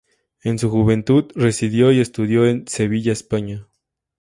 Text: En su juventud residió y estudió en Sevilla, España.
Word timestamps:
En 0.43 0.57
su 0.57 0.71
juventud 0.71 1.25
residió 1.35 1.91
y 1.91 1.99
estudió 1.99 2.47
en 2.47 2.67
Sevilla, 2.67 3.11
España. 3.11 3.67